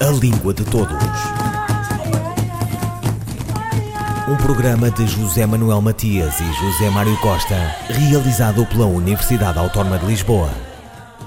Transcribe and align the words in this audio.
A 0.00 0.10
Língua 0.12 0.54
de 0.54 0.62
Todos. 0.64 0.96
Um 4.28 4.36
programa 4.36 4.92
de 4.92 5.04
José 5.04 5.44
Manuel 5.44 5.80
Matias 5.80 6.38
e 6.38 6.44
José 6.44 6.88
Mário 6.90 7.16
Costa, 7.16 7.56
realizado 7.90 8.64
pela 8.66 8.86
Universidade 8.86 9.58
Autónoma 9.58 9.98
de 9.98 10.06
Lisboa. 10.06 10.50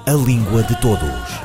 A 0.06 0.12
Língua 0.12 0.62
de 0.62 0.74
Todos. 0.76 1.42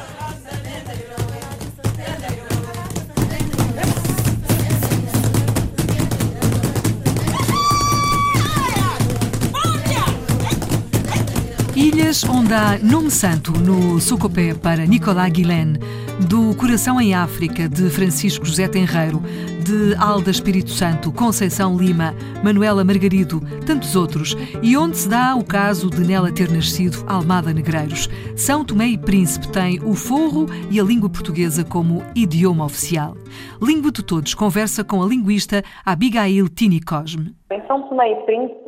Ilhas 11.76 12.24
onde 12.24 12.54
há 12.54 12.80
nome 12.82 13.12
santo 13.12 13.52
no 13.52 14.00
Socopé 14.00 14.56
para 14.56 14.86
Nicolás 14.86 15.30
Guilén, 15.32 15.78
do 16.26 16.56
Coração 16.58 17.00
em 17.00 17.14
África 17.14 17.70
de 17.70 17.90
Francisco 17.92 18.44
José 18.44 18.68
Tenreiro, 18.68 19.20
de 19.64 19.96
Alda 20.00 20.32
Espírito 20.32 20.72
Santo, 20.72 21.12
Conceição 21.12 21.78
Lima, 21.78 22.14
Manuela 22.44 22.84
Margarido, 22.84 23.40
tantos 23.66 23.96
outros, 23.96 24.36
e 24.64 24.76
onde 24.76 24.98
se 24.98 25.08
dá 25.08 25.36
o 25.36 25.46
caso 25.46 25.90
de 25.90 26.02
nela 26.02 26.34
ter 26.34 26.50
nascido 26.50 27.06
Almada 27.08 27.54
Negreiros. 27.54 28.08
São 28.36 28.66
Tomé 28.66 28.88
e 28.88 28.98
Príncipe 28.98 29.48
tem 29.52 29.80
o 29.84 29.94
forro 29.94 30.48
e 30.72 30.80
a 30.80 30.84
língua 30.84 31.10
portuguesa 31.10 31.64
como 31.64 32.02
idioma 32.16 32.66
oficial. 32.66 33.14
Língua 33.62 33.92
de 33.92 34.04
Todos 34.04 34.34
conversa 34.34 34.84
com 34.84 35.04
a 35.04 35.06
linguista 35.06 35.62
Abigail 35.86 36.50
Tini 36.50 36.82
Cosme. 36.82 37.36
Em 37.52 37.66
São 37.68 37.88
Tomé 37.88 38.12
e 38.12 38.16
Príncipe 38.26 38.68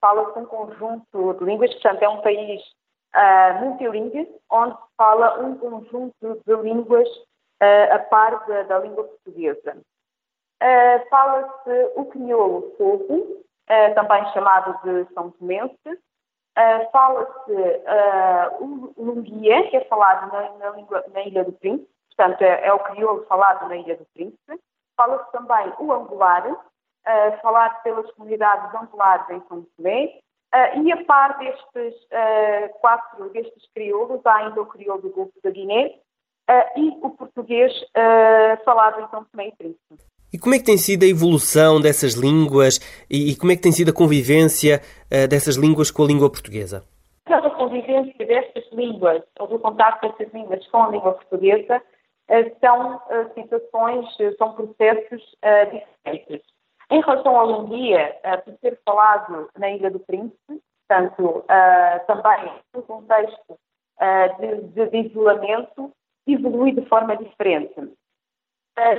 fala-se 0.00 0.38
um 0.38 0.44
conjunto 0.44 1.34
de 1.38 1.44
línguas, 1.44 1.72
portanto 1.74 2.02
é 2.02 2.08
um 2.08 2.20
país 2.20 2.60
uh, 3.16 3.64
multilíngue, 3.64 4.28
onde 4.50 4.74
se 4.74 4.96
fala 4.96 5.40
um 5.40 5.56
conjunto 5.56 6.42
de 6.46 6.56
línguas 6.56 7.08
uh, 7.08 7.94
a 7.94 7.98
par 7.98 8.46
da, 8.46 8.62
da 8.64 8.78
língua 8.78 9.04
portuguesa. 9.04 9.76
Uh, 10.62 11.08
fala-se 11.08 11.92
o 11.96 12.04
crioulo 12.06 12.74
fogo, 12.76 13.44
também 13.96 14.24
chamado 14.32 14.78
de 14.84 15.12
São 15.12 15.32
Tomense, 15.32 16.00
fala-se 16.92 17.82
o 18.60 18.92
lunguia, 18.96 19.68
que 19.68 19.76
é 19.76 19.84
falado 19.86 20.32
na, 20.32 20.50
na, 20.52 20.70
língua, 20.70 21.04
na 21.12 21.22
Ilha 21.22 21.42
do 21.42 21.50
Príncipe, 21.50 21.90
portanto 22.16 22.42
é, 22.42 22.64
é 22.64 22.72
o 22.72 22.78
crioulo 22.78 23.26
falado 23.26 23.68
na 23.68 23.76
Ilha 23.76 23.96
do 23.96 24.06
Príncipe, 24.14 24.60
fala-se 24.96 25.32
também 25.32 25.72
o 25.80 25.92
angular, 25.92 26.44
falado 27.42 27.82
pelas 27.82 28.08
comunidades 28.12 28.72
angolares 28.72 29.28
em 29.30 29.42
São 29.48 29.66
Tomé, 29.76 30.20
uh, 30.56 30.82
e 30.82 30.92
a 30.92 31.04
par 31.04 31.38
destes 31.38 31.94
uh, 31.94 32.78
quatro, 32.80 33.28
destes 33.30 33.68
crioulos, 33.74 34.20
há 34.24 34.36
ainda 34.36 34.62
o 34.62 34.66
crioulo 34.66 35.02
do 35.02 35.10
Golfo 35.10 35.32
da 35.42 35.50
Guiné 35.50 35.94
e 36.76 36.88
o 37.02 37.10
português 37.10 37.72
falado 38.64 39.00
em 39.00 39.08
São 39.08 39.24
Tomé 39.24 39.48
e 39.48 39.56
Príncipe. 39.56 39.96
E 40.32 40.38
como 40.38 40.54
é 40.54 40.58
que 40.58 40.64
tem 40.64 40.76
sido 40.76 41.02
a 41.02 41.08
evolução 41.08 41.80
dessas 41.80 42.14
línguas 42.14 42.78
e, 43.10 43.32
e 43.32 43.36
como 43.36 43.50
é 43.50 43.56
que 43.56 43.62
tem 43.62 43.72
sido 43.72 43.90
a 43.90 43.92
convivência 43.92 44.80
dessas 45.28 45.56
línguas 45.56 45.90
com 45.90 46.04
a 46.04 46.06
língua 46.06 46.30
portuguesa? 46.30 46.84
A 47.26 47.50
convivência 47.50 48.24
destas 48.24 48.62
línguas, 48.72 49.24
ou 49.40 49.48
do 49.48 49.58
contato 49.58 50.02
destas 50.02 50.32
línguas 50.32 50.64
com 50.68 50.84
a 50.84 50.88
língua 50.88 51.14
portuguesa, 51.14 51.82
são 52.60 53.02
situações, 53.34 54.06
são 54.38 54.52
processos 54.52 55.22
diferentes. 55.72 56.55
Em 56.88 57.00
relação 57.00 57.36
ao 57.36 57.46
Lundia, 57.46 58.16
uh, 58.24 58.42
por 58.44 58.58
ser 58.60 58.80
falado 58.84 59.50
na 59.58 59.70
Ilha 59.70 59.90
do 59.90 59.98
Príncipe, 59.98 60.62
portanto, 60.88 61.38
uh, 61.38 62.06
também 62.06 62.52
no 62.72 62.82
contexto 62.82 63.52
uh, 63.52 64.68
de, 64.72 64.86
de, 64.86 65.08
isolamento, 65.08 65.90
evolui 66.28 66.72
de 66.72 66.86
forma 66.86 67.16
diferente. 67.16 67.74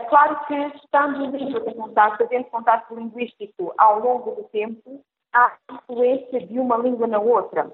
claro 0.10 0.46
que, 0.48 0.56
estando 0.78 1.26
em 1.26 1.32
língua 1.32 1.62
de 1.62 1.76
contato, 1.76 2.24
havendo 2.24 2.46
contato 2.46 2.94
linguístico 2.94 3.74
ao 3.78 4.00
longo 4.00 4.32
do 4.32 4.44
tempo, 4.46 5.02
há 5.34 5.56
influência 5.72 6.46
de 6.46 6.60
uma 6.60 6.78
língua 6.78 7.08
na 7.08 7.20
outra. 7.20 7.72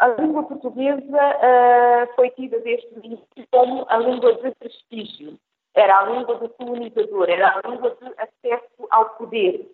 A 0.00 0.08
língua 0.08 0.42
portuguesa 0.44 1.20
foi 2.16 2.30
tida 2.30 2.58
desde 2.60 2.88
o 2.98 3.04
início 3.04 3.26
como 3.50 3.84
a 3.88 3.96
língua 3.98 4.34
de 4.34 4.50
prestígio 4.52 5.38
era 5.74 5.98
a 5.98 6.02
língua 6.04 6.36
do 6.36 6.48
colonizador, 6.50 7.28
era 7.28 7.48
a 7.48 7.68
língua 7.68 7.96
de 8.00 8.06
acesso 8.18 8.86
ao 8.90 9.10
poder. 9.10 9.70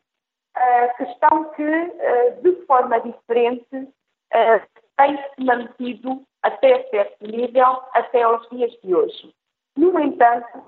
Questão 0.97 1.44
que, 1.53 1.62
uh, 1.62 2.43
de 2.43 2.66
forma 2.66 3.00
diferente, 3.00 3.77
uh, 3.77 4.81
tem-se 4.97 5.44
mantido 5.44 6.22
até 6.43 6.83
certo 6.91 7.27
nível, 7.27 7.83
até 7.93 8.22
aos 8.22 8.47
dias 8.50 8.72
de 8.83 8.94
hoje. 8.94 9.34
No 9.77 9.99
entanto, 9.99 10.65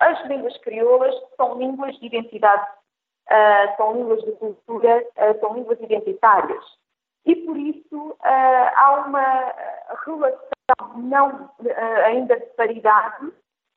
as 0.00 0.22
línguas 0.26 0.56
crioulas 0.58 1.14
são 1.36 1.58
línguas 1.58 1.98
de 1.98 2.06
identidade, 2.06 2.66
são 3.76 3.94
línguas 3.94 4.22
de 4.22 4.32
cultura, 4.32 5.06
são 5.40 5.54
línguas 5.54 5.80
identitárias. 5.80 6.64
E, 7.24 7.36
por 7.36 7.56
isso, 7.56 8.16
há 8.20 9.04
uma 9.06 9.54
relação 10.04 10.98
não 10.98 11.50
ainda 12.04 12.38
de 12.38 12.46
paridade 12.56 13.32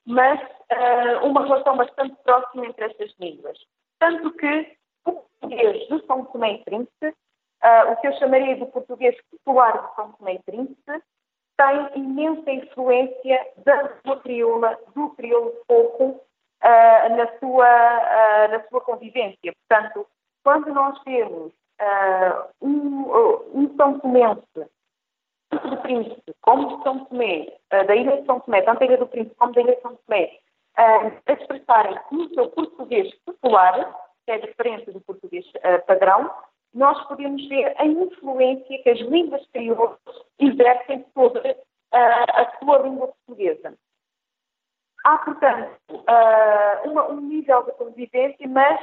mas 0.05 0.39
uh, 0.41 1.25
uma 1.25 1.43
relação 1.43 1.77
bastante 1.77 2.15
próxima 2.23 2.65
entre 2.65 2.85
estas 2.85 3.13
línguas. 3.19 3.57
Tanto 3.99 4.31
que 4.33 4.77
o 5.05 5.13
português 5.13 5.87
de 5.87 6.05
São 6.05 6.25
Tomé 6.25 6.53
e 6.53 6.63
Príncipe, 6.63 7.07
uh, 7.07 7.91
o 7.91 7.95
que 7.97 8.07
eu 8.07 8.17
chamaria 8.17 8.55
de 8.55 8.65
português 8.65 9.15
popular 9.29 9.87
de 9.87 9.95
São 9.95 10.11
Tomé 10.13 10.35
e 10.35 10.43
Príncipe, 10.43 11.03
tem 11.57 12.03
imensa 12.03 12.51
influência 12.51 13.47
da 13.57 13.81
língua 13.83 14.19
crioula, 14.21 14.79
do 14.95 15.09
crioulo 15.11 15.53
pouco, 15.67 16.03
uh, 16.05 17.15
na, 17.15 17.37
sua, 17.39 18.47
na 18.47 18.63
sua 18.67 18.81
convivência. 18.81 19.53
Portanto, 19.69 20.07
quando 20.43 20.73
nós 20.73 20.99
temos 21.03 21.53
um, 22.61 23.03
um 23.53 23.75
São 23.75 23.99
Tomense 23.99 24.41
do 25.59 25.77
Príncipe, 25.77 26.33
como 26.41 26.77
de 26.77 26.83
São 26.83 27.05
Tomé, 27.05 27.47
uh, 27.73 27.85
da 27.85 27.95
Ilha 27.95 28.21
de 28.21 28.25
São 28.25 28.39
Tomé, 28.39 28.61
tanto 28.61 28.79
da 28.79 28.85
Ilha 28.85 28.97
do 28.97 29.07
Príncipe 29.07 29.35
como 29.35 29.53
da 29.53 29.61
Ilha 29.61 29.75
de 29.75 29.81
São 29.81 29.95
Tomé, 30.07 30.39
uh, 30.77 31.21
a 31.25 31.33
expressarem 31.33 31.99
no 32.11 32.33
seu 32.33 32.49
português 32.49 33.13
popular, 33.25 33.95
que 34.25 34.31
é 34.31 34.37
diferente 34.39 34.91
do 34.91 35.01
português 35.01 35.45
uh, 35.47 35.85
padrão, 35.85 36.31
nós 36.73 37.01
podemos 37.07 37.45
ver 37.49 37.73
a 37.77 37.85
influência 37.85 38.81
que 38.81 38.89
as 38.89 38.99
línguas 38.99 39.45
crioulas 39.47 39.97
exercem 40.39 41.05
sobre 41.13 41.57
a 41.91 42.57
sua 42.57 42.77
língua 42.77 43.07
portuguesa. 43.07 43.73
Há, 45.03 45.17
portanto, 45.17 45.69
uma, 46.85 47.09
um 47.09 47.19
nível 47.19 47.63
de 47.63 47.73
convivência, 47.73 48.47
mas 48.47 48.79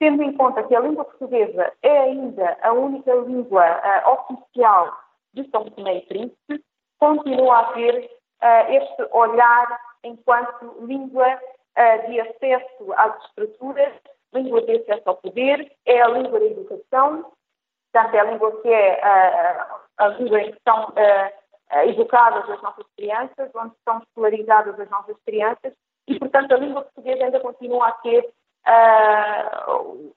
tendo 0.00 0.24
em 0.24 0.32
conta 0.32 0.64
que 0.64 0.74
a 0.74 0.80
língua 0.80 1.04
portuguesa 1.04 1.72
é 1.80 1.98
ainda 2.00 2.58
a 2.60 2.72
única 2.72 3.14
língua 3.14 3.80
oficial 4.08 4.92
de 5.32 5.48
São 5.50 5.64
Tomé 5.70 5.96
e 5.96 6.00
Príncipe 6.02 6.64
continua 6.98 7.58
a 7.58 7.72
ter 7.72 8.10
uh, 8.42 8.72
este 8.72 9.08
olhar 9.10 9.80
enquanto 10.04 10.86
língua 10.86 11.34
uh, 11.34 12.10
de 12.10 12.20
acesso 12.20 12.92
às 12.94 13.24
estruturas, 13.24 13.92
língua 14.32 14.62
de 14.62 14.76
acesso 14.76 15.02
ao 15.06 15.16
poder, 15.16 15.72
é 15.84 16.00
a 16.00 16.08
língua 16.08 16.38
da 16.38 16.46
educação, 16.46 17.32
portanto, 17.92 18.14
é 18.14 18.20
a 18.20 18.24
língua 18.24 18.62
que 18.62 18.68
é 18.68 19.00
uh, 19.00 19.80
a 19.98 20.08
língua 20.08 20.40
em 20.42 20.52
que 20.52 20.58
são 20.66 20.92
educadas 21.84 22.50
as 22.50 22.62
nossas 22.62 22.86
crianças, 22.96 23.50
onde 23.54 23.74
são 23.84 23.98
escolarizadas 23.98 24.78
as 24.78 24.90
nossas 24.90 25.16
crianças, 25.24 25.72
e, 26.06 26.18
portanto, 26.18 26.52
a 26.52 26.58
língua 26.58 26.82
portuguesa 26.82 27.24
ainda 27.24 27.40
continua 27.40 27.88
a 27.88 27.92
ter 27.92 28.30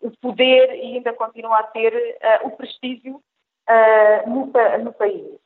o 0.01 0.11
poder 0.21 0.75
e 0.75 0.97
ainda 0.97 1.13
continua 1.13 1.59
a 1.59 1.63
ter 1.63 2.17
o 2.43 2.51
prestígio 2.51 3.21
uh, 3.69 4.29
no, 4.29 4.51
no, 4.83 4.93
país. 4.93 5.39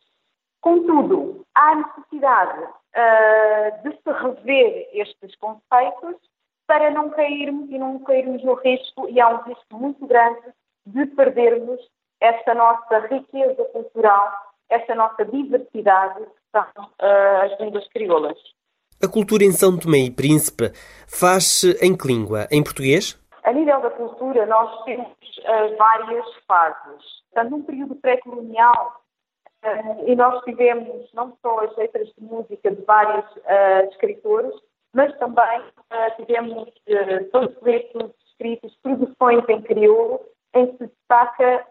Contudo, 0.62 1.46
há 1.56 1.76
necessidade 1.76 2.64
uh, 2.64 3.84
de 3.84 3.92
se 3.96 4.12
rever 4.12 4.90
estes 4.94 5.36
conceitos 5.38 6.16
para 6.68 6.92
não 6.92 7.10
cairmos 7.10 7.70
e 7.70 7.78
não 7.78 8.00
cairmos 8.00 8.44
no 8.44 8.54
risco, 8.56 9.08
e 9.10 9.20
há 9.20 9.30
um 9.30 9.42
risco 9.44 9.76
muito 9.76 10.06
grande 10.06 10.54
de 10.86 11.06
perdermos 11.08 11.80
esta 12.22 12.54
nossa 12.54 13.00
riqueza 13.08 13.64
cultural, 13.66 14.32
esta 14.70 14.94
nossa 14.94 15.26
diversidade, 15.26 16.20
que 16.26 16.52
são 16.52 16.86
uh, 16.86 17.44
as 17.44 17.60
línguas 17.60 17.88
crioulas. 17.90 18.38
A 19.02 19.08
cultura 19.08 19.44
em 19.46 19.52
São 19.52 19.80
Tomé 19.80 20.00
e 20.00 20.12
Príncipe 20.12 20.72
faz-se 21.08 21.72
em 21.82 21.96
que 21.96 22.06
língua? 22.06 22.48
Em 22.52 22.62
português? 22.62 23.18
A 23.44 23.54
nível 23.54 23.80
da 23.82 23.90
cultura, 23.92 24.46
nós 24.46 24.84
temos 24.84 25.08
uh, 25.08 25.78
várias 25.78 26.26
fases. 26.46 27.19
Portanto, 27.32 27.52
num 27.52 27.64
período 27.64 27.96
pré-colonial, 27.96 29.02
uh, 29.64 30.10
e 30.10 30.16
nós 30.16 30.44
tivemos 30.44 31.12
não 31.14 31.38
só 31.42 31.60
as 31.64 31.76
letras 31.78 32.08
de 32.18 32.24
música 32.24 32.72
de 32.72 32.82
vários 32.84 33.26
uh, 33.38 33.90
escritores, 33.92 34.54
mas 34.94 35.16
também 35.18 35.62
tivemos 36.16 36.68
uh, 36.68 37.26
panfletos 37.32 38.12
escritos, 38.32 38.76
produções 38.82 39.48
em 39.48 39.62
crioulo, 39.62 40.20
em 40.56 40.66
que 40.66 40.78
se 40.78 40.88
destaca 40.88 41.68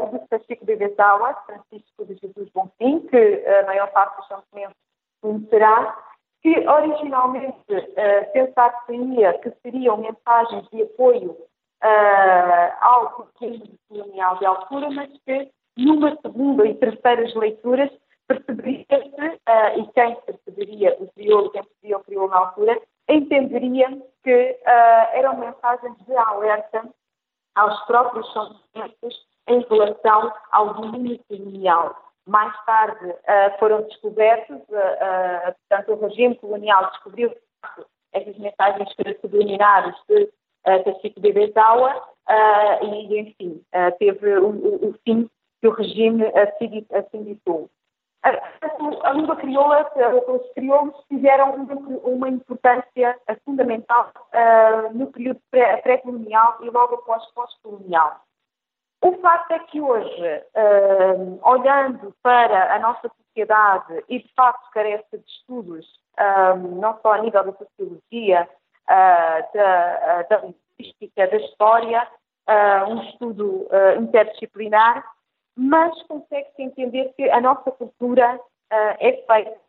o 0.00 0.18
de 0.18 0.28
Francisco 0.28 0.64
de 0.64 0.76
Bezawa, 0.76 1.34
Francisco 1.46 2.04
de 2.04 2.14
Jesus 2.14 2.48
Bonfim, 2.50 3.00
que 3.08 3.44
a 3.44 3.66
maior 3.66 3.90
parte 3.90 4.16
dos 4.18 4.26
chancementos 4.28 4.76
conhecerá, 5.20 5.98
que 6.42 6.66
originalmente 6.66 7.56
uh, 7.70 8.32
pensar-se-ia 8.32 9.38
que 9.38 9.50
seriam 9.62 9.98
mensagens 9.98 10.68
de 10.70 10.82
apoio 10.82 11.36
uh, 11.82 12.76
ao 12.80 13.10
português 13.10 13.62
colonial 13.88 14.38
de 14.38 14.46
altura, 14.46 14.90
mas 14.90 15.10
que 15.24 15.50
numa 15.76 16.16
segunda 16.20 16.66
e 16.66 16.74
terceiras 16.74 17.34
leituras 17.34 17.90
perceberia-se, 18.26 19.26
uh, 19.26 19.80
e 19.80 19.86
quem 19.92 20.14
perceberia 20.20 20.96
o 21.00 21.10
crioulo, 21.12 21.50
quem 21.50 21.64
percebia 21.64 21.98
o 21.98 22.04
crioulo 22.04 22.30
na 22.30 22.38
altura, 22.38 22.80
entenderia 23.08 23.88
que 24.22 24.50
uh, 24.52 25.16
eram 25.16 25.38
mensagens 25.38 25.96
de 26.06 26.16
alerta 26.16 26.88
aos 27.56 27.80
próprios 27.86 28.32
sentimentos 28.32 29.26
em 29.48 29.60
relação 29.68 30.32
ao 30.52 30.74
domínio 30.74 31.18
colonial. 31.28 31.96
Mais 32.26 32.54
tarde 32.64 33.10
uh, 33.10 33.58
foram 33.58 33.82
descobertos, 33.82 34.58
portanto, 35.68 35.92
o 35.92 36.06
regime 36.06 36.36
colonial 36.36 36.88
descobriu 36.90 37.34
essas 38.12 38.36
mensagens 38.38 38.88
subliminares 39.20 39.94
de 40.08 40.28
uh, 40.66 40.84
Tachiko 40.84 41.20
de 41.20 41.32
Bezawa 41.32 42.10
e, 42.82 43.18
enfim, 43.18 43.60
teve 43.98 44.38
o, 44.38 44.50
o, 44.50 44.90
o, 44.90 44.94
fim 45.04 45.28
que 45.60 45.66
o 45.66 45.72
regime 45.72 46.24
assim, 46.26 46.86
assim 46.92 47.24
ditou. 47.24 47.68
A, 48.22 49.12
língua 49.12 49.36
crioula, 49.36 49.90
os 50.28 50.52
crioulos 50.52 50.94
tiveram 51.08 51.54
uma 52.04 52.28
importância 52.28 53.18
fundamental 53.44 54.12
uh, 54.34 54.92
no 54.92 55.06
período 55.10 55.40
pré-colonial 55.50 56.58
e 56.60 56.68
logo 56.68 56.96
após 56.96 57.24
pós-colonial. 57.32 58.20
O 59.02 59.12
facto 59.22 59.52
é 59.52 59.58
que 59.60 59.80
hoje, 59.80 60.44
uh, 60.54 61.40
olhando 61.48 62.14
para 62.22 62.74
a 62.74 62.78
nossa 62.78 63.08
sociedade 63.08 64.04
e 64.06 64.18
de 64.18 64.30
facto 64.34 64.70
carece 64.70 65.16
de 65.16 65.24
estudos, 65.26 65.86
uh, 66.18 66.56
não 66.78 66.98
só 67.00 67.14
a 67.14 67.22
nível 67.22 67.44
da 67.44 67.52
sociologia, 67.52 68.46
da, 69.54 70.22
da 70.28 70.38
linguística, 70.38 71.26
da 71.26 71.36
história, 71.36 72.08
um 72.88 73.02
estudo 73.04 73.68
interdisciplinar, 73.98 75.04
mas 75.56 76.02
consegue-se 76.04 76.62
entender 76.62 77.12
que 77.14 77.28
a 77.28 77.40
nossa 77.40 77.70
cultura 77.72 78.36
uh, 78.36 78.96
é 78.98 79.24
feita 79.26 79.60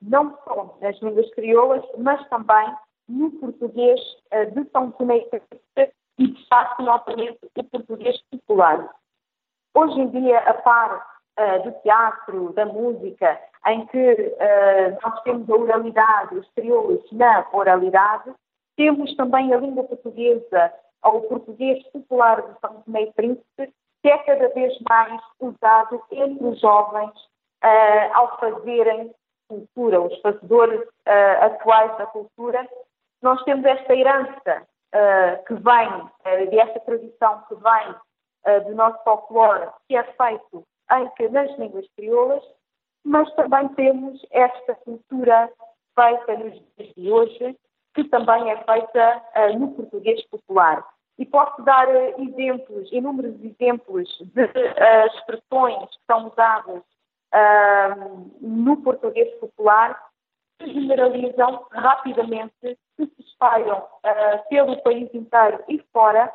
não 0.00 0.38
só 0.44 0.76
nas 0.80 0.96
línguas 1.00 1.28
crioulas, 1.34 1.84
mas 1.98 2.24
também 2.28 2.76
no 3.08 3.30
português 3.32 4.00
uh, 4.32 4.50
de 4.52 4.70
São 4.70 4.92
Tomé 4.92 5.26
e, 6.18 6.28
de 6.28 6.48
facto, 6.48 6.82
novamente, 6.82 7.38
o 7.56 7.64
português 7.64 8.16
popular. 8.30 8.88
Hoje 9.74 10.00
em 10.00 10.08
dia, 10.10 10.38
a 10.38 10.54
par 10.54 11.06
uh, 11.38 11.62
do 11.64 11.72
teatro, 11.82 12.52
da 12.52 12.66
música, 12.66 13.40
em 13.66 13.84
que 13.86 14.36
nós 15.02 15.22
temos 15.24 15.50
a 15.50 15.54
oralidade, 15.54 16.36
os 16.36 16.48
crioulos 16.50 17.02
na 17.10 17.44
oralidade, 17.52 18.32
temos 18.76 19.14
também 19.16 19.52
a 19.52 19.58
língua 19.58 19.84
portuguesa, 19.84 20.72
ou 21.02 21.18
o 21.18 21.22
português 21.22 21.82
popular 21.88 22.42
de 22.42 22.60
São 22.60 22.82
Tomé 22.82 23.02
e 23.02 23.12
Príncipe, 23.12 23.72
que 24.02 24.08
é 24.08 24.18
cada 24.18 24.48
vez 24.48 24.76
mais 24.88 25.20
usado 25.40 26.02
entre 26.10 26.46
os 26.46 26.60
jovens 26.60 27.12
uh, 27.64 28.14
ao 28.14 28.38
fazerem 28.38 29.12
cultura, 29.48 30.00
os 30.00 30.20
fazedores 30.20 30.80
uh, 30.80 31.44
atuais 31.44 31.96
da 31.98 32.06
cultura. 32.06 32.68
Nós 33.22 33.42
temos 33.44 33.64
esta 33.64 33.94
herança 33.94 34.62
uh, 34.94 35.44
que 35.44 35.54
vem, 35.54 36.50
desta 36.50 36.80
tradição 36.80 37.42
que 37.48 37.54
vem 37.54 38.62
do 38.64 38.76
nosso 38.76 39.02
folclore, 39.02 39.68
que 39.88 39.96
é 39.96 40.04
feito 40.04 40.64
em, 40.92 41.30
nas 41.30 41.58
línguas 41.58 41.84
crioulas, 41.96 42.44
mas 43.04 43.28
também 43.34 43.66
temos 43.70 44.24
esta 44.30 44.76
cultura 44.76 45.50
feita 45.98 46.36
nos 46.36 46.52
dias 46.52 46.94
de 46.94 47.10
hoje, 47.10 47.56
que 47.96 48.04
também 48.04 48.50
é 48.50 48.62
feita 48.62 49.22
no 49.58 49.72
português 49.72 50.22
popular. 50.26 50.86
E 51.18 51.24
posso 51.24 51.62
dar 51.62 51.88
uh, 51.88 52.22
exemplos, 52.22 52.92
inúmeros 52.92 53.42
exemplos 53.42 54.08
de 54.34 54.44
uh, 54.44 55.06
expressões 55.14 55.88
que 55.90 56.04
são 56.06 56.26
usadas 56.26 56.82
uh, 57.32 58.30
no 58.40 58.76
português 58.82 59.32
popular 59.40 59.98
que 60.58 60.72
generalizam 60.72 61.66
rapidamente, 61.70 62.54
que 62.62 63.06
se 63.06 63.20
espalham 63.20 63.86
pelo 64.48 64.80
país 64.82 65.12
inteiro 65.12 65.62
e 65.68 65.78
fora 65.92 66.32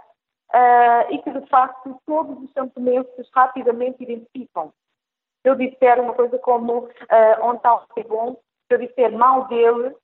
e 1.09 1.17
que, 1.17 1.31
de 1.31 1.47
facto, 1.47 1.99
todos 2.05 2.37
os 2.43 2.51
santomenses 2.53 3.27
rapidamente 3.33 4.03
identificam. 4.03 4.71
Se 5.41 5.49
eu 5.49 5.55
disser 5.55 5.99
uma 5.99 6.13
coisa 6.13 6.37
como 6.37 6.81
uh, 6.81 6.89
onde 7.41 7.57
está 7.57 7.73
o 7.73 8.03
bom, 8.07 8.33
se 8.67 8.75
eu 8.75 8.77
disser 8.77 9.11
mal 9.11 9.47
dele, 9.47 9.95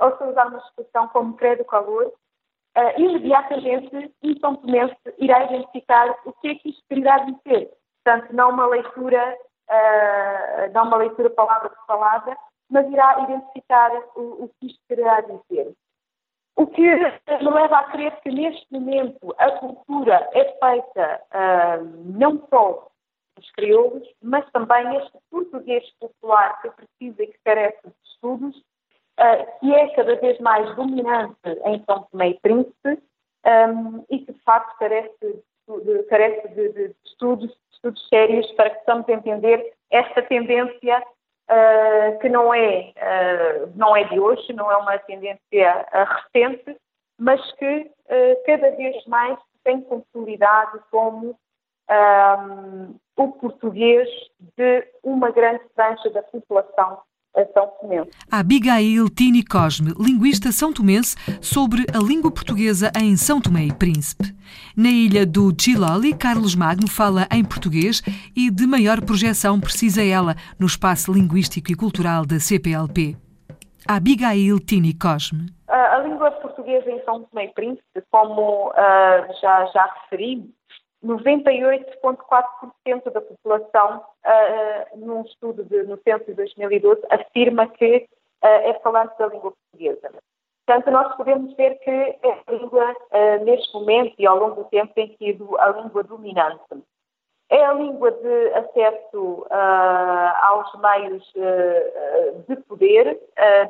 ou 0.00 0.16
se 0.16 0.24
usar 0.24 0.46
uma 0.48 0.58
expressão 0.58 1.08
como 1.08 1.34
credo 1.34 1.64
calor, 1.64 2.12
uh, 2.76 3.00
imediatamente 3.00 4.12
um 4.22 4.36
São 4.38 4.56
Tomense 4.56 4.96
irá 5.18 5.44
identificar 5.44 6.14
o 6.24 6.32
que 6.34 6.48
é 6.48 6.54
que 6.56 6.70
isto 6.70 6.82
quererá 6.88 7.18
dizer. 7.18 7.70
Portanto, 8.04 8.32
não 8.32 8.50
uma 8.50 8.66
leitura, 8.66 9.38
uh, 9.70 10.72
não 10.72 10.84
uma 10.84 10.98
leitura 10.98 11.30
palavra 11.30 11.70
por 11.70 11.86
palavra, 11.86 12.36
mas 12.70 12.90
irá 12.90 13.20
identificar 13.22 13.90
o, 14.16 14.44
o 14.44 14.50
que 14.58 14.66
isto 14.66 14.80
quererá 14.88 15.20
dizer. 15.20 15.72
O 16.56 16.66
que 16.66 16.82
me 16.82 17.50
leva 17.50 17.78
a 17.78 17.90
crer 17.90 18.20
que 18.20 18.30
neste 18.30 18.66
momento 18.72 19.34
a 19.38 19.50
cultura 19.52 20.28
é 20.32 20.44
feita 20.44 21.20
uh, 21.32 21.84
não 22.04 22.46
só 22.48 22.88
dos 23.36 23.50
crioulos, 23.52 24.08
mas 24.22 24.48
também 24.52 24.96
este 24.98 25.18
português 25.30 25.84
popular 25.98 26.60
que 26.62 26.70
precisa 26.70 27.22
e 27.24 27.26
que 27.26 27.38
carece 27.44 27.80
de 27.84 27.94
estudos, 28.04 28.62
uh, 29.18 29.60
que 29.60 29.74
é 29.74 29.88
cada 29.94 30.16
vez 30.16 30.38
mais 30.40 30.74
dominante 30.76 31.36
em 31.64 31.82
São 31.84 32.02
Tomé 32.10 32.30
e 32.30 32.40
Príncipe 32.40 33.02
um, 33.46 34.04
e 34.10 34.18
que, 34.20 34.32
de 34.32 34.40
facto, 34.40 34.76
carece, 34.78 35.42
de, 35.68 36.02
carece 36.04 36.48
de, 36.48 36.68
de, 36.72 36.94
estudos, 37.04 37.54
estudos 37.72 38.08
sérios 38.08 38.50
para 38.52 38.70
que 38.70 38.78
possamos 38.84 39.08
entender 39.08 39.72
esta 39.90 40.22
tendência 40.22 40.98
uh, 40.98 42.18
que 42.20 42.28
não 42.28 42.54
é, 42.54 42.92
uh, 42.96 43.72
não 43.76 43.96
é 43.96 44.04
de 44.04 44.18
hoje, 44.18 44.52
não 44.52 44.70
é 44.70 44.76
uma 44.76 44.98
tendência 44.98 45.86
recente, 45.92 46.76
mas 47.18 47.40
que 47.52 47.90
cada 48.44 48.70
vez 48.72 49.04
mais 49.06 49.38
tem 49.62 49.80
consolidado 49.82 50.82
como 50.90 51.38
um, 51.90 52.96
o 53.16 53.32
português 53.32 54.08
de 54.56 54.86
uma 55.02 55.30
grande 55.30 55.62
franja 55.74 56.10
da 56.10 56.22
população 56.22 57.00
são 57.52 57.66
Tomense. 57.80 58.10
Abigail 58.30 59.08
Tini 59.08 59.44
Cosme, 59.44 59.92
linguista 59.98 60.52
são 60.52 60.72
tomense, 60.72 61.16
sobre 61.40 61.84
a 61.92 61.98
língua 61.98 62.30
portuguesa 62.30 62.92
em 62.96 63.16
São 63.16 63.40
Tomé 63.40 63.64
e 63.64 63.72
Príncipe. 63.72 64.34
Na 64.76 64.88
ilha 64.88 65.26
do 65.26 65.52
Chiloli, 65.58 66.14
Carlos 66.14 66.54
Magno 66.54 66.88
fala 66.88 67.26
em 67.32 67.44
português 67.44 68.02
e 68.36 68.50
de 68.50 68.66
maior 68.66 69.00
projeção 69.00 69.60
precisa 69.60 70.02
ela 70.02 70.36
no 70.58 70.66
espaço 70.66 71.12
linguístico 71.12 71.72
e 71.72 71.74
cultural 71.74 72.24
da 72.24 72.38
CPLP. 72.38 73.16
Abigail 73.86 74.58
Tini 74.60 74.94
Cosme. 74.94 75.46
A, 75.68 75.96
a 75.96 75.98
língua 76.00 76.30
portuguesa 76.30 76.90
em 76.90 77.02
São 77.04 77.22
Tomé 77.24 77.46
e 77.46 77.48
Príncipe, 77.48 78.02
como 78.10 78.68
uh, 78.68 79.40
já, 79.42 79.66
já 79.66 79.90
referi, 80.02 80.48
98,4% 81.04 83.12
da 83.12 83.20
população, 83.20 84.04
uh, 84.24 84.98
num 84.98 85.20
estudo 85.22 85.62
de, 85.64 85.84
no 85.84 85.96
censo 85.98 86.24
de 86.24 86.34
2012, 86.34 87.02
afirma 87.10 87.68
que 87.68 87.96
uh, 87.96 88.46
é 88.46 88.74
falante 88.82 89.16
da 89.18 89.26
língua 89.26 89.52
portuguesa. 89.52 90.10
Portanto, 90.66 90.90
nós 90.90 91.14
podemos 91.16 91.54
ver 91.56 91.78
que 91.80 91.90
é 91.90 92.18
a 92.46 92.50
língua, 92.50 92.90
uh, 92.90 93.44
neste 93.44 93.70
momento 93.74 94.14
e 94.18 94.26
ao 94.26 94.38
longo 94.38 94.62
do 94.62 94.68
tempo, 94.70 94.94
tem 94.94 95.14
sido 95.18 95.60
a 95.60 95.68
língua 95.68 96.02
dominante. 96.02 96.64
É 97.50 97.62
a 97.62 97.74
língua 97.74 98.10
de 98.10 98.54
acesso 98.54 99.46
aos 99.50 100.80
meios 100.80 101.30
de 102.48 102.56
poder 102.62 103.20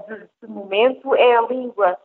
de, 0.06 0.28
de, 0.40 0.48
momento, 0.48 1.12
é 1.16 1.36
a 1.36 1.42
língua 1.42 1.98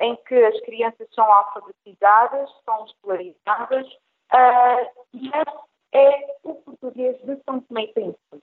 em 0.00 0.14
que 0.28 0.36
as 0.36 0.60
crianças 0.60 1.08
são 1.12 1.24
alfabetizadas, 1.30 2.48
são 2.64 2.86
escolarizadas, 2.86 3.88
mas 4.32 5.46
é 5.92 6.36
o 6.44 6.54
português 6.54 7.16
de 7.22 7.36
São 7.44 7.60
Tomé 7.60 7.84
e 7.84 7.92
Príncipe. 7.92 8.42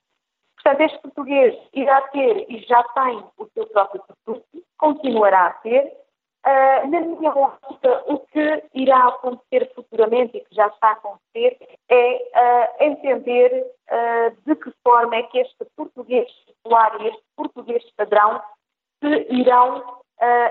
Portanto, 0.66 0.80
este 0.80 0.98
português 0.98 1.56
irá 1.74 2.00
ter 2.08 2.44
e 2.50 2.58
já 2.60 2.82
tem 2.82 3.22
o 3.38 3.46
seu 3.54 3.66
próprio 3.68 4.02
percurso, 4.02 4.66
continuará 4.78 5.46
a 5.46 5.52
ter. 5.54 5.96
Uh, 6.44 6.90
na 6.90 7.00
minha 7.00 7.32
lógica, 7.32 8.04
o 8.06 8.20
que 8.20 8.64
irá 8.74 9.08
acontecer 9.08 9.72
futuramente 9.74 10.36
e 10.36 10.40
que 10.40 10.54
já 10.54 10.68
está 10.68 10.88
a 10.88 10.92
acontecer 10.92 11.58
é 11.88 12.14
uh, 12.14 12.84
entender 12.84 13.66
uh, 13.90 14.36
de 14.46 14.54
que 14.54 14.72
forma 14.84 15.16
é 15.16 15.22
que 15.24 15.38
este 15.38 15.64
português 15.76 16.28
popular 16.46 17.00
e 17.00 17.08
este 17.08 17.22
português 17.36 17.84
padrão 17.96 18.40
se 19.02 19.26
irão 19.30 20.02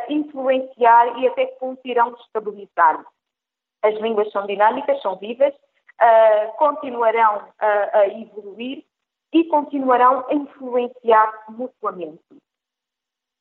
influenciar 0.09 1.17
e 1.17 1.27
até 1.27 1.47
que 1.47 1.59
ponto 1.59 1.81
irão 1.85 2.15
estabilizar. 2.19 3.03
As 3.83 3.95
línguas 3.95 4.31
são 4.31 4.45
dinâmicas, 4.45 5.01
são 5.01 5.15
vivas, 5.17 5.53
uh, 5.53 6.51
continuarão 6.57 7.47
a, 7.59 7.99
a 7.99 8.07
evoluir 8.07 8.83
e 9.33 9.43
continuarão 9.45 10.25
a 10.29 10.33
influenciar 10.33 11.45
mutuamente. 11.49 12.23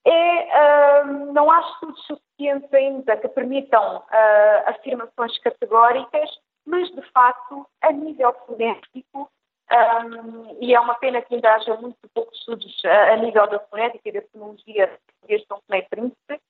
Uh, 0.06 1.32
não 1.32 1.50
há 1.50 1.60
estudos 1.60 2.04
suficientes 2.06 2.72
ainda 2.74 3.16
que 3.16 3.28
permitam 3.28 3.98
uh, 3.98 4.70
afirmações 4.70 5.38
categóricas, 5.38 6.30
mas 6.66 6.90
de 6.90 7.02
facto, 7.10 7.66
a 7.80 7.90
nível 7.92 8.34
fonético, 8.46 9.30
um, 9.70 10.58
e 10.60 10.74
é 10.74 10.80
uma 10.80 10.94
pena 10.96 11.22
que 11.22 11.34
ainda 11.34 11.54
haja 11.54 11.74
muito 11.76 11.96
poucos 12.12 12.38
estudos 12.38 12.84
uh, 12.84 13.12
a 13.12 13.16
nível 13.16 13.46
da 13.48 13.58
fonética 13.60 14.08
e 14.08 14.12
da 14.12 14.22
fonologia 14.30 14.98
português 15.06 15.46
São 15.48 15.60
Tomé 15.66 15.82
Príncipe, 15.82 16.40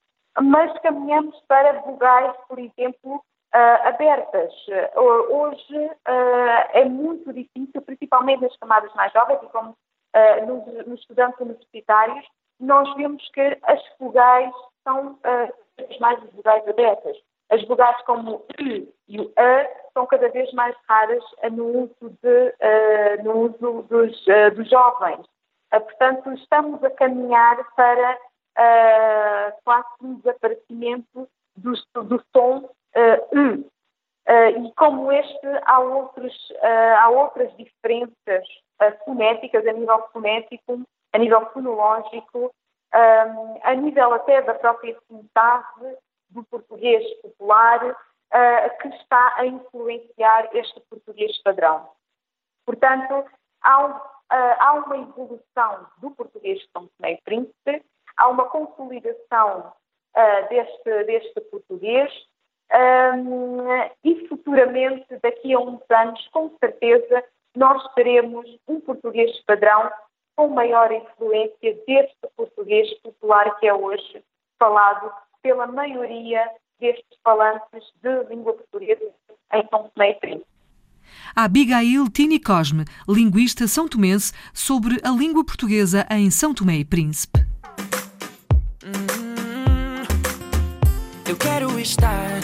mas 0.40 0.76
caminhamos 0.80 1.40
para 1.46 1.80
vogais, 1.80 2.34
por 2.48 2.58
exemplo, 2.58 3.24
uh, 3.54 3.88
abertas. 3.88 4.52
Uh, 4.68 5.34
hoje 5.34 5.90
é 6.72 6.84
muito 6.84 7.32
difícil, 7.32 7.80
principalmente 7.82 8.42
nas 8.42 8.56
camadas 8.56 8.92
mais 8.94 9.12
jovens 9.12 9.40
e 9.42 9.46
como 9.46 9.76
nos, 10.46 10.86
nos, 10.86 11.00
estudantes 11.00 11.40
universitários, 11.40 12.24
nós 12.60 12.92
vemos 12.94 13.28
que 13.30 13.58
as 13.64 13.82
vogais 13.98 14.52
são 14.84 15.18
mais 15.98 16.22
vogais 16.32 16.68
abertas. 16.68 17.16
As 17.50 17.62
vogais 17.66 18.00
como 18.02 18.36
o 18.36 18.46
e 19.06 19.20
o 19.20 19.32
A 19.36 19.68
são 19.92 20.06
cada 20.06 20.28
vez 20.28 20.52
mais 20.52 20.74
raras 20.88 21.22
no 21.52 21.66
uso, 21.84 22.16
de, 22.22 22.48
uh, 22.48 23.22
no 23.22 23.38
uso 23.42 23.82
dos, 23.82 24.26
uh, 24.26 24.54
dos 24.54 24.68
jovens. 24.68 25.20
Uh, 25.72 25.80
portanto, 25.80 26.32
estamos 26.32 26.82
a 26.82 26.90
caminhar 26.90 27.56
para 27.74 28.18
quase 29.64 29.88
um 30.00 30.14
desaparecimento 30.14 31.28
do, 31.56 31.72
do 32.04 32.24
som 32.32 32.70
U. 33.32 33.70
e 34.26 34.72
como 34.76 35.12
este, 35.12 35.46
há, 35.64 35.80
outros, 35.80 36.52
há 36.98 37.08
outras 37.10 37.54
diferenças 37.56 38.46
fonéticas 39.04 39.66
a 39.66 39.72
nível 39.72 40.08
fonético, 40.12 40.80
a 41.12 41.18
nível 41.18 41.44
fonológico, 41.52 42.54
a 43.62 43.74
nível 43.74 44.14
até 44.14 44.42
da 44.42 44.54
própria 44.54 44.96
sintase 45.08 45.96
do 46.30 46.42
português 46.44 47.04
popular 47.20 47.96
que 48.80 48.88
está 48.88 49.34
a 49.36 49.46
influenciar 49.46 50.48
este 50.54 50.80
português 50.88 51.40
padrão. 51.42 51.88
Portanto, 52.64 53.24
há, 53.62 53.86
um, 53.86 54.00
há 54.30 54.72
uma 54.74 54.96
evolução 54.96 55.86
do 55.98 56.10
português 56.12 56.58
de 56.60 56.68
São 56.72 56.88
Tomé 56.96 57.12
e 57.12 57.22
Príncipe, 57.22 57.84
há 58.16 58.28
uma 58.28 58.48
consolidação 58.48 59.72
uh, 60.16 60.48
deste, 60.48 61.04
deste 61.04 61.40
português 61.42 62.12
um, 62.74 63.68
e 64.02 64.26
futuramente, 64.28 65.06
daqui 65.22 65.54
a 65.54 65.60
uns 65.60 65.80
anos, 65.90 66.28
com 66.32 66.50
certeza, 66.58 67.24
nós 67.56 67.82
teremos 67.94 68.46
um 68.66 68.80
português 68.80 69.30
padrão 69.46 69.90
com 70.36 70.48
maior 70.48 70.90
influência 70.90 71.78
deste 71.86 72.18
português 72.36 72.92
popular 73.00 73.56
que 73.58 73.66
é 73.66 73.74
hoje 73.74 74.22
falado 74.58 75.12
pela 75.42 75.66
maioria 75.66 76.50
destes 76.80 77.18
falantes 77.22 77.92
de 78.02 78.24
língua 78.28 78.54
portuguesa 78.54 79.04
em 79.52 79.68
São 79.70 79.90
Tomé 79.94 80.10
e 80.10 80.14
Príncipe. 80.14 80.46
Abigail 81.36 82.10
Tini 82.10 82.40
Cosme, 82.40 82.84
linguista 83.08 83.68
são 83.68 83.88
tomense, 83.88 84.32
sobre 84.52 85.00
a 85.04 85.10
língua 85.10 85.44
portuguesa 85.44 86.06
em 86.10 86.30
São 86.30 86.52
Tomé 86.52 86.78
e 86.78 86.84
Príncipe. 86.84 87.40
Hum, 88.84 90.02
eu 91.28 91.36
quero 91.36 91.78
estar 91.78 92.43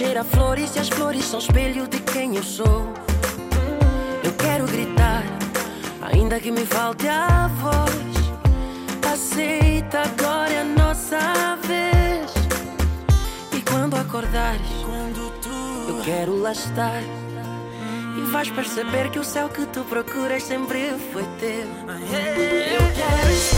Cheira 0.00 0.24
flores 0.24 0.74
e 0.76 0.78
as 0.78 0.88
flores 0.88 1.26
são 1.26 1.38
espelho 1.38 1.86
de 1.86 2.00
quem 2.00 2.34
eu 2.34 2.42
sou. 2.42 2.90
Eu 4.24 4.32
quero 4.38 4.64
gritar, 4.64 5.22
ainda 6.00 6.40
que 6.40 6.50
me 6.50 6.64
falte 6.64 7.06
a 7.06 7.48
voz. 7.48 9.12
Aceita, 9.12 10.00
agora 10.00 10.50
é 10.54 10.60
a 10.62 10.64
nossa 10.64 11.18
vez. 11.66 12.32
E 13.52 13.60
quando 13.70 13.94
acordares, 13.94 14.70
eu 15.86 16.00
quero 16.02 16.34
lá 16.34 16.52
estar. 16.52 17.02
E 18.16 18.22
vais 18.30 18.48
perceber 18.48 19.10
que 19.10 19.18
o 19.18 19.24
céu 19.24 19.50
que 19.50 19.66
tu 19.66 19.84
procuras 19.84 20.42
sempre 20.44 20.94
foi 21.12 21.24
teu. 21.38 21.68
Eu 21.68 22.86
quero 22.94 23.32
estar 23.32 23.49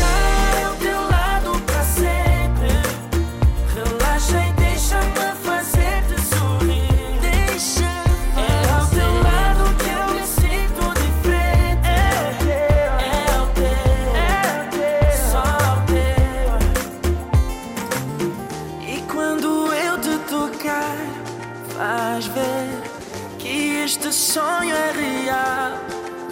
sonho 24.33 24.75
é 24.75 24.93
real, 24.93 25.73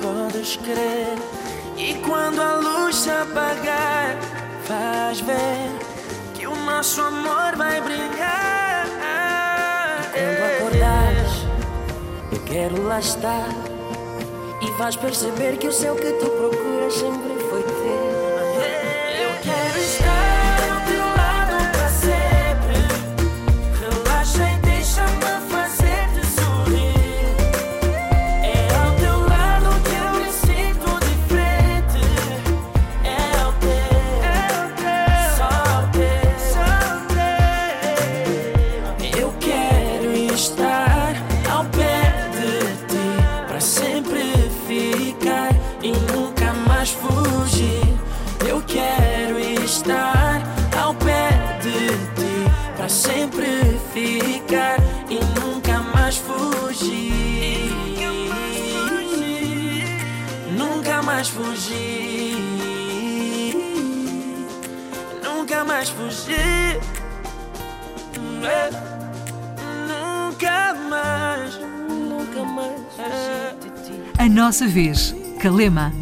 podes 0.00 0.56
crer. 0.56 1.18
E 1.76 1.94
quando 2.06 2.40
a 2.40 2.56
luz 2.56 2.96
se 2.96 3.10
apagar, 3.10 4.16
faz 4.64 5.20
ver 5.20 5.70
que 6.34 6.46
o 6.46 6.54
nosso 6.54 7.02
amor 7.02 7.56
vai 7.56 7.80
brilhar. 7.80 8.86
Quando 10.12 10.56
acordares, 10.56 11.32
eu 12.32 12.40
quero 12.44 12.82
lá 12.84 13.00
estar. 13.00 13.48
E 14.62 14.70
vais 14.78 14.96
perceber 14.96 15.58
que 15.58 15.66
o 15.66 15.72
céu 15.72 15.94
que 15.96 16.12
tu 16.12 16.26
procuras 16.26 16.94
sempre 16.94 17.39
A 74.18 74.28
nossa 74.28 74.66
vez, 74.66 75.14
Calema. 75.38 75.92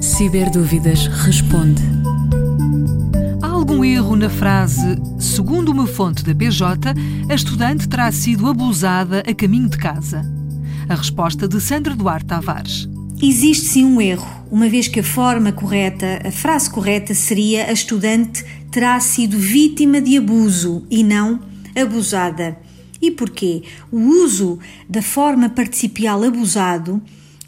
Ciberdúvidas 0.00 1.06
responde. 1.06 1.82
algum 3.42 3.84
erro 3.84 4.14
na 4.14 4.30
frase 4.30 5.00
segundo 5.18 5.72
uma 5.72 5.86
fonte 5.86 6.22
da 6.22 6.34
PJ, 6.34 6.94
a 7.28 7.34
estudante 7.34 7.88
terá 7.88 8.12
sido 8.12 8.46
abusada 8.46 9.24
a 9.26 9.34
caminho 9.34 9.68
de 9.68 9.78
casa? 9.78 10.22
A 10.88 10.94
resposta 10.94 11.48
de 11.48 11.60
Sandra 11.60 11.96
Duarte 11.96 12.26
Tavares. 12.26 12.88
Existe 13.20 13.66
sim 13.66 13.84
um 13.84 14.00
erro, 14.00 14.28
uma 14.50 14.68
vez 14.68 14.86
que 14.86 15.00
a 15.00 15.04
forma 15.04 15.50
correta, 15.50 16.20
a 16.24 16.30
frase 16.30 16.70
correta 16.70 17.14
seria 17.14 17.66
a 17.66 17.72
estudante 17.72 18.44
terá 18.70 18.98
sido 19.00 19.36
vítima 19.36 20.00
de 20.00 20.16
abuso 20.16 20.86
e 20.88 21.02
não 21.02 21.40
abusada. 21.74 22.56
E 23.02 23.10
porquê? 23.10 23.64
O 23.90 23.98
uso 23.98 24.60
da 24.88 25.02
forma 25.02 25.50
participial 25.50 26.22
abusado 26.22 27.02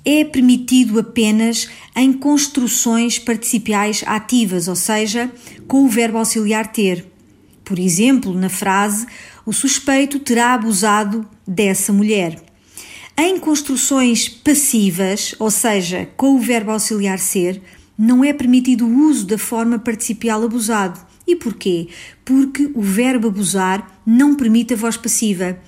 é 0.04 0.24
permitido 0.24 0.98
apenas 0.98 1.68
em 1.94 2.12
construções 2.12 3.20
participiais 3.20 4.02
ativas, 4.04 4.66
ou 4.66 4.74
seja, 4.74 5.30
com 5.68 5.84
o 5.84 5.88
verbo 5.88 6.18
auxiliar 6.18 6.72
ter. 6.72 7.06
Por 7.64 7.78
exemplo, 7.78 8.34
na 8.34 8.48
frase 8.48 9.06
o 9.46 9.52
suspeito 9.52 10.18
terá 10.18 10.54
abusado 10.54 11.24
dessa 11.46 11.92
mulher. 11.92 12.42
Em 13.16 13.38
construções 13.38 14.28
passivas, 14.28 15.36
ou 15.38 15.50
seja, 15.50 16.08
com 16.16 16.34
o 16.34 16.40
verbo 16.40 16.72
auxiliar 16.72 17.20
ser, 17.20 17.62
não 17.96 18.24
é 18.24 18.32
permitido 18.32 18.86
o 18.86 19.06
uso 19.06 19.24
da 19.24 19.38
forma 19.38 19.78
participial 19.78 20.42
abusado. 20.42 20.98
E 21.26 21.36
porquê? 21.36 21.88
Porque 22.24 22.70
o 22.74 22.82
verbo 22.82 23.28
abusar 23.28 24.00
não 24.06 24.34
permite 24.34 24.74
a 24.74 24.76
voz 24.76 24.96
passiva. 24.96 25.58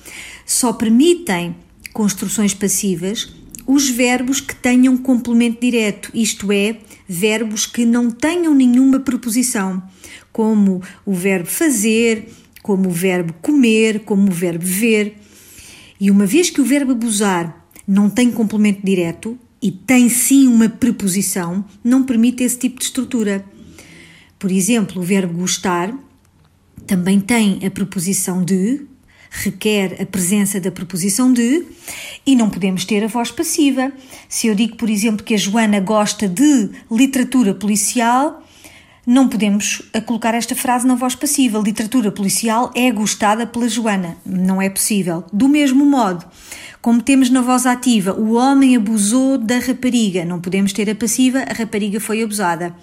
Só 0.44 0.72
permitem 0.72 1.56
construções 1.92 2.52
passivas 2.52 3.34
os 3.66 3.90
verbos 3.90 4.40
que 4.40 4.54
tenham 4.54 4.96
complemento 4.96 5.60
direto, 5.60 6.10
isto 6.14 6.52
é, 6.52 6.78
verbos 7.08 7.66
que 7.66 7.84
não 7.84 8.10
tenham 8.10 8.54
nenhuma 8.54 9.00
preposição, 9.00 9.82
como 10.32 10.80
o 11.04 11.12
verbo 11.12 11.48
fazer, 11.48 12.28
como 12.62 12.88
o 12.88 12.92
verbo 12.92 13.34
comer, 13.42 14.00
como 14.00 14.30
o 14.30 14.34
verbo 14.34 14.64
ver. 14.64 15.16
E 16.00 16.10
uma 16.10 16.26
vez 16.26 16.48
que 16.48 16.60
o 16.60 16.64
verbo 16.64 16.92
abusar 16.92 17.66
não 17.86 18.08
tem 18.08 18.30
complemento 18.30 18.80
direto 18.84 19.36
e 19.60 19.70
tem 19.70 20.08
sim 20.08 20.46
uma 20.46 20.68
preposição, 20.68 21.64
não 21.82 22.04
permite 22.04 22.44
esse 22.44 22.58
tipo 22.58 22.78
de 22.78 22.84
estrutura. 22.84 23.44
Por 24.46 24.52
exemplo, 24.52 25.02
o 25.02 25.04
verbo 25.04 25.40
gostar 25.40 25.92
também 26.86 27.18
tem 27.18 27.58
a 27.66 27.68
preposição 27.68 28.44
de, 28.44 28.86
requer 29.28 30.00
a 30.00 30.06
presença 30.06 30.60
da 30.60 30.70
preposição 30.70 31.32
de, 31.32 31.64
e 32.24 32.36
não 32.36 32.48
podemos 32.48 32.84
ter 32.84 33.02
a 33.02 33.08
voz 33.08 33.32
passiva. 33.32 33.90
Se 34.28 34.46
eu 34.46 34.54
digo, 34.54 34.76
por 34.76 34.88
exemplo, 34.88 35.24
que 35.24 35.34
a 35.34 35.36
Joana 35.36 35.80
gosta 35.80 36.28
de 36.28 36.70
literatura 36.88 37.54
policial, 37.54 38.40
não 39.04 39.28
podemos 39.28 39.82
colocar 40.06 40.32
esta 40.32 40.54
frase 40.54 40.86
na 40.86 40.94
voz 40.94 41.16
passiva. 41.16 41.58
Literatura 41.58 42.12
policial 42.12 42.70
é 42.72 42.88
gostada 42.92 43.48
pela 43.48 43.68
Joana. 43.68 44.16
Não 44.24 44.62
é 44.62 44.70
possível. 44.70 45.24
Do 45.32 45.48
mesmo 45.48 45.84
modo, 45.84 46.24
como 46.80 47.02
temos 47.02 47.30
na 47.30 47.40
voz 47.40 47.66
ativa, 47.66 48.12
o 48.12 48.34
homem 48.34 48.76
abusou 48.76 49.38
da 49.38 49.58
rapariga. 49.58 50.24
Não 50.24 50.40
podemos 50.40 50.72
ter 50.72 50.88
a 50.88 50.94
passiva, 50.94 51.40
a 51.40 51.52
rapariga 51.52 51.98
foi 51.98 52.22
abusada 52.22 52.76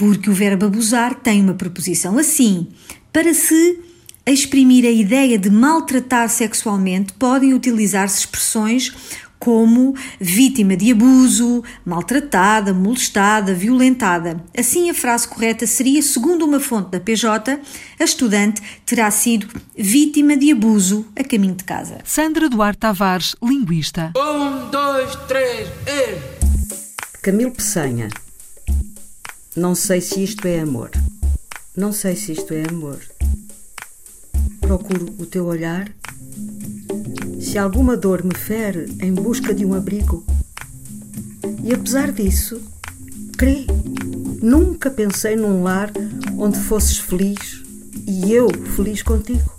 porque 0.00 0.30
o 0.30 0.32
verbo 0.32 0.64
abusar 0.64 1.14
tem 1.14 1.42
uma 1.42 1.52
preposição 1.52 2.16
assim. 2.16 2.68
Para 3.12 3.34
se 3.34 3.78
exprimir 4.24 4.86
a 4.86 4.90
ideia 4.90 5.38
de 5.38 5.50
maltratar 5.50 6.26
sexualmente, 6.30 7.12
podem 7.12 7.52
utilizar-se 7.52 8.20
expressões 8.20 8.94
como 9.38 9.94
vítima 10.18 10.74
de 10.74 10.90
abuso, 10.90 11.62
maltratada, 11.84 12.72
molestada, 12.72 13.52
violentada. 13.52 14.42
Assim, 14.56 14.88
a 14.88 14.94
frase 14.94 15.28
correta 15.28 15.66
seria, 15.66 16.00
segundo 16.00 16.46
uma 16.46 16.60
fonte 16.60 16.92
da 16.92 17.00
PJ, 17.00 17.60
a 17.98 18.04
estudante 18.04 18.62
terá 18.86 19.10
sido 19.10 19.48
vítima 19.76 20.34
de 20.34 20.50
abuso 20.50 21.06
a 21.14 21.22
caminho 21.22 21.56
de 21.56 21.64
casa. 21.64 21.98
Sandra 22.04 22.48
Duarte 22.48 22.78
Tavares, 22.78 23.36
linguista. 23.42 24.14
Um, 24.16 24.70
dois, 24.70 25.14
três, 25.28 25.68
e... 25.86 27.20
Camilo 27.22 27.50
Peçanha 27.50 28.08
não 29.56 29.74
sei 29.74 30.00
se 30.00 30.22
isto 30.22 30.46
é 30.46 30.60
amor. 30.60 30.90
Não 31.76 31.92
sei 31.92 32.14
se 32.14 32.30
isto 32.30 32.54
é 32.54 32.62
amor. 32.68 33.00
Procuro 34.60 35.12
o 35.18 35.26
teu 35.26 35.46
olhar. 35.46 35.92
Se 37.40 37.58
alguma 37.58 37.96
dor 37.96 38.22
me 38.22 38.36
fere 38.36 38.86
em 39.00 39.12
busca 39.12 39.52
de 39.52 39.66
um 39.66 39.74
abrigo. 39.74 40.24
E 41.64 41.74
apesar 41.74 42.12
disso, 42.12 42.62
crê. 43.36 43.66
Nunca 44.40 44.88
pensei 44.88 45.34
num 45.34 45.64
lar 45.64 45.90
onde 46.38 46.56
fosses 46.56 46.98
feliz 46.98 47.60
e 48.06 48.32
eu 48.32 48.48
feliz 48.76 49.02
contigo. 49.02 49.50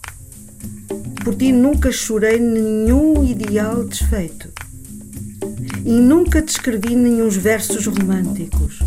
Por 1.22 1.36
ti 1.36 1.52
nunca 1.52 1.92
chorei 1.92 2.40
nenhum 2.40 3.26
ideal 3.26 3.84
desfeito. 3.84 4.48
E 5.84 5.92
nunca 5.92 6.42
te 6.42 6.50
escrevi 6.50 6.96
nenhum 6.96 7.28
versos 7.30 7.86
românticos 7.88 8.80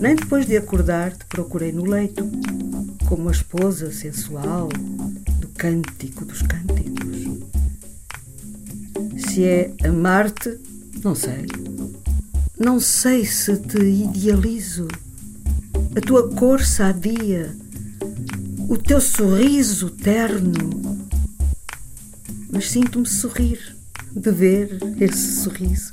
nem 0.00 0.14
depois 0.14 0.46
de 0.46 0.56
acordar 0.56 1.12
te 1.12 1.24
procurei 1.26 1.72
no 1.72 1.84
leito, 1.84 2.28
como 3.08 3.22
uma 3.22 3.32
esposa 3.32 3.90
sensual 3.92 4.68
do 5.40 5.48
cântico 5.48 6.24
dos 6.24 6.42
cânticos. 6.42 7.16
Se 9.16 9.44
é 9.44 9.72
amar-te, 9.84 10.58
não 11.02 11.14
sei. 11.14 11.46
Não 12.58 12.80
sei 12.80 13.24
se 13.24 13.56
te 13.56 13.78
idealizo. 13.78 14.88
A 15.96 16.00
tua 16.00 16.28
cor 16.34 16.60
sadia, 16.62 17.54
o 18.68 18.76
teu 18.76 19.00
sorriso 19.00 19.90
terno. 19.90 21.06
Mas 22.50 22.70
sinto-me 22.70 23.06
sorrir 23.06 23.76
de 24.12 24.30
ver 24.30 24.78
esse 25.00 25.42
sorriso 25.42 25.92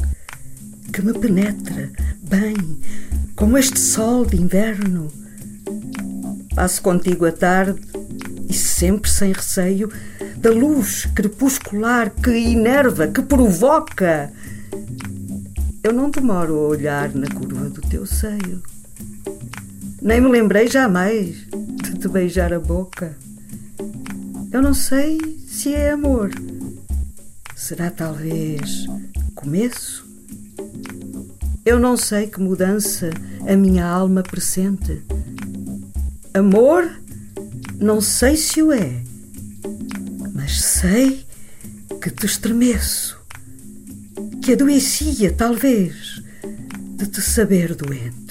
que 0.91 1.01
me 1.01 1.13
penetra 1.13 1.91
bem 2.21 2.55
como 3.43 3.57
este 3.57 3.77
sol 3.77 4.25
de 4.25 4.37
inverno. 4.37 5.11
Passo 6.55 6.81
contigo 6.81 7.25
a 7.25 7.31
tarde 7.33 7.77
e 8.47 8.53
sempre 8.53 9.11
sem 9.11 9.33
receio 9.33 9.91
da 10.37 10.49
luz 10.49 11.05
crepuscular 11.13 12.09
que 12.09 12.31
enerva, 12.31 13.05
que 13.05 13.21
provoca. 13.21 14.31
Eu 15.83 15.91
não 15.91 16.09
demoro 16.09 16.57
a 16.57 16.67
olhar 16.69 17.13
na 17.13 17.27
curva 17.27 17.69
do 17.69 17.81
teu 17.81 18.05
seio. 18.05 18.63
Nem 20.01 20.21
me 20.21 20.29
lembrei 20.29 20.69
jamais 20.69 21.45
de 21.83 21.99
te 21.99 22.07
beijar 22.07 22.53
a 22.53 22.61
boca. 22.61 23.13
Eu 24.53 24.61
não 24.61 24.73
sei 24.73 25.19
se 25.49 25.73
é 25.73 25.91
amor. 25.91 26.31
Será 27.57 27.91
talvez 27.91 28.85
começo? 29.35 30.02
Eu 31.65 31.79
não 31.79 31.95
sei 31.95 32.27
que 32.27 32.41
mudança 32.41 33.09
a 33.47 33.55
minha 33.55 33.85
alma 33.85 34.21
pressente. 34.21 35.01
Amor, 36.33 36.89
não 37.79 38.01
sei 38.01 38.35
se 38.35 38.61
o 38.61 38.73
é, 38.73 39.01
mas 40.33 40.61
sei 40.61 41.25
que 42.01 42.09
te 42.09 42.25
estremeço, 42.25 43.17
que 44.41 44.51
adoecia, 44.51 45.31
talvez, 45.31 46.21
de 46.97 47.07
te 47.07 47.21
saber 47.21 47.75
doente. 47.75 48.22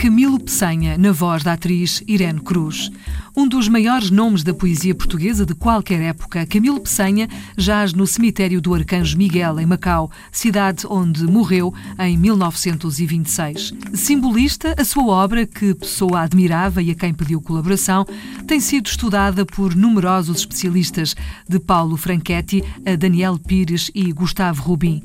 Camilo 0.00 0.40
Peçanha, 0.40 0.96
na 0.96 1.12
voz 1.12 1.42
da 1.42 1.52
atriz 1.52 2.02
Irene 2.08 2.40
Cruz. 2.40 2.90
Um 3.36 3.46
dos 3.46 3.68
maiores 3.68 4.10
nomes 4.10 4.42
da 4.42 4.54
poesia 4.54 4.94
portuguesa 4.94 5.44
de 5.44 5.54
qualquer 5.54 6.00
época, 6.00 6.46
Camilo 6.46 6.80
Peçanha 6.80 7.28
jaz 7.54 7.92
no 7.92 8.06
cemitério 8.06 8.62
do 8.62 8.72
Arcanjo 8.72 9.18
Miguel, 9.18 9.60
em 9.60 9.66
Macau, 9.66 10.10
cidade 10.32 10.86
onde 10.88 11.24
morreu 11.24 11.74
em 11.98 12.16
1926. 12.16 13.74
Simbolista, 13.92 14.74
a 14.78 14.84
sua 14.86 15.04
obra, 15.04 15.46
que 15.46 15.74
Pessoa 15.74 16.22
admirava 16.22 16.80
e 16.80 16.90
a 16.90 16.94
quem 16.94 17.12
pediu 17.12 17.38
colaboração, 17.42 18.06
tem 18.46 18.58
sido 18.58 18.86
estudada 18.86 19.44
por 19.44 19.76
numerosos 19.76 20.38
especialistas, 20.38 21.14
de 21.46 21.60
Paulo 21.60 21.98
Franchetti 21.98 22.64
a 22.86 22.96
Daniel 22.96 23.38
Pires 23.38 23.90
e 23.94 24.10
Gustavo 24.12 24.62
Rubin. 24.62 25.02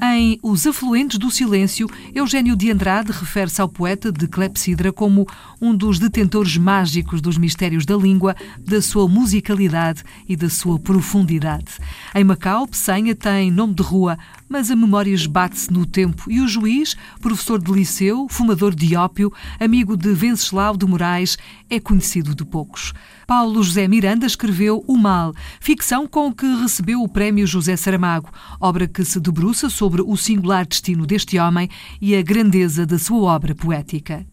Em 0.00 0.38
Os 0.44 0.64
Afluentes 0.64 1.18
do 1.18 1.28
Silêncio, 1.28 1.88
Eugênio 2.14 2.54
de 2.54 2.70
Andrade 2.70 3.10
refere-se 3.10 3.60
ao 3.60 3.68
poeta 3.68 4.12
de 4.12 4.28
Clepsidra 4.28 4.92
como 4.92 5.26
um 5.60 5.74
dos 5.74 5.98
detentores 5.98 6.56
mágicos 6.56 7.20
dos 7.20 7.36
mistérios 7.36 7.84
da 7.84 7.96
língua, 7.96 8.36
da 8.58 8.80
sua 8.80 9.08
musicalidade 9.08 10.04
e 10.28 10.36
da 10.36 10.48
sua 10.48 10.78
profundidade. 10.78 11.72
Em 12.14 12.22
Macau, 12.22 12.68
Pessanha 12.68 13.12
tem 13.12 13.50
nome 13.50 13.74
de 13.74 13.82
rua, 13.82 14.16
mas 14.48 14.70
a 14.70 14.76
memória 14.76 15.10
esbate-se 15.10 15.72
no 15.72 15.84
tempo 15.84 16.30
e 16.30 16.40
o 16.40 16.46
juiz, 16.46 16.96
professor 17.20 17.60
de 17.60 17.72
liceu, 17.72 18.28
fumador 18.30 18.76
de 18.76 18.94
ópio, 18.94 19.32
amigo 19.58 19.96
de 19.96 20.12
Venceslau 20.14 20.76
de 20.76 20.86
Moraes, 20.86 21.36
é 21.68 21.80
conhecido 21.80 22.36
de 22.36 22.44
poucos. 22.44 22.92
Paulo 23.28 23.62
José 23.62 23.86
Miranda 23.86 24.24
escreveu 24.24 24.82
O 24.88 24.96
Mal, 24.96 25.34
ficção 25.60 26.06
com 26.06 26.32
que 26.32 26.46
recebeu 26.62 27.02
o 27.02 27.08
prémio 27.08 27.46
José 27.46 27.76
Saramago, 27.76 28.30
obra 28.58 28.88
que 28.88 29.04
se 29.04 29.20
debruça 29.20 29.68
sobre 29.68 30.00
o 30.00 30.16
singular 30.16 30.66
destino 30.66 31.04
deste 31.04 31.38
homem 31.38 31.68
e 32.00 32.16
a 32.16 32.22
grandeza 32.22 32.86
da 32.86 32.98
sua 32.98 33.34
obra 33.34 33.54
poética. 33.54 34.26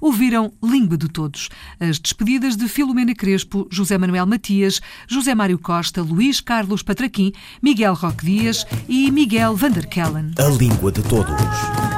ouviram 0.00 0.50
Língua 0.64 0.96
de 0.96 1.08
Todos. 1.08 1.50
As 1.78 1.98
despedidas 1.98 2.56
de 2.56 2.66
Filomena 2.68 3.14
Crespo, 3.14 3.68
José 3.70 3.98
Manuel 3.98 4.26
Matias, 4.26 4.80
José 5.06 5.34
Mário 5.34 5.58
Costa, 5.58 6.00
Luís 6.00 6.40
Carlos 6.40 6.82
Patraquim, 6.82 7.32
Miguel 7.62 7.92
Roque 7.92 8.24
Dias 8.24 8.64
e 8.88 9.10
Miguel 9.10 9.56
Vanderkellen. 9.56 10.32
A 10.38 10.48
Língua 10.48 10.90
de 10.90 11.02
Todos. 11.02 11.97